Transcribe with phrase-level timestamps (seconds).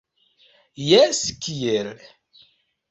[0.87, 1.89] Jes kiel?